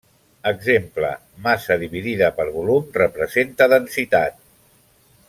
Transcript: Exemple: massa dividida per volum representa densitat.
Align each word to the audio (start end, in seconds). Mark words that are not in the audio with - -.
Exemple: 0.51 1.11
massa 1.47 1.77
dividida 1.83 2.31
per 2.39 2.47
volum 2.57 2.89
representa 2.97 3.69
densitat. 3.75 4.41